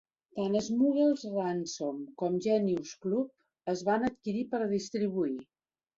Tant 0.37 0.55
"Smuggler's 0.67 1.25
Ransom" 1.33 1.99
com 2.21 2.39
"Genius 2.47 2.95
Club" 3.07 3.71
es 3.75 3.85
van 3.91 4.11
adquirir 4.11 4.43
per 4.55 4.63
a 4.65 4.71
distribuir. 4.77 5.35